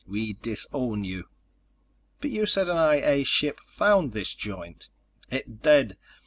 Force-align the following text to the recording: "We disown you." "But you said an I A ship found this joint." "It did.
"We 0.07 0.33
disown 0.33 1.03
you." 1.03 1.25
"But 2.21 2.31
you 2.31 2.47
said 2.47 2.67
an 2.69 2.77
I 2.77 2.95
A 2.95 3.23
ship 3.23 3.59
found 3.67 4.13
this 4.13 4.33
joint." 4.33 4.87
"It 5.29 5.61
did. 5.61 5.95